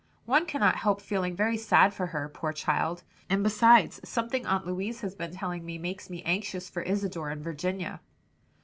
One 0.25 0.47
cannot 0.47 0.77
help 0.77 0.99
feeling 0.99 1.35
very 1.35 1.57
sad 1.57 1.93
for 1.93 2.07
her, 2.07 2.27
poor 2.27 2.53
child! 2.53 3.03
and 3.29 3.43
besides 3.43 3.99
something 4.03 4.47
Aunt 4.47 4.65
Louise 4.65 5.01
has 5.01 5.13
been 5.13 5.29
telling 5.31 5.63
me, 5.63 5.77
makes 5.77 6.09
me 6.09 6.23
anxious 6.23 6.71
for 6.71 6.81
Isadore 6.81 7.29
and 7.29 7.43
Virginia." 7.43 8.01